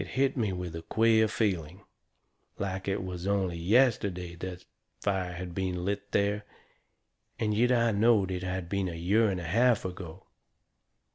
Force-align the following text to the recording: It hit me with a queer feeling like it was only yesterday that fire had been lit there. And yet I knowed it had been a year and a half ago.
It 0.01 0.07
hit 0.17 0.35
me 0.35 0.51
with 0.51 0.75
a 0.75 0.81
queer 0.81 1.27
feeling 1.27 1.83
like 2.57 2.87
it 2.87 3.03
was 3.03 3.27
only 3.27 3.57
yesterday 3.59 4.33
that 4.37 4.65
fire 4.99 5.33
had 5.33 5.53
been 5.53 5.85
lit 5.85 6.11
there. 6.11 6.43
And 7.37 7.53
yet 7.53 7.71
I 7.71 7.91
knowed 7.91 8.31
it 8.31 8.41
had 8.41 8.67
been 8.67 8.89
a 8.89 8.95
year 8.95 9.29
and 9.29 9.39
a 9.39 9.43
half 9.43 9.85
ago. 9.85 10.25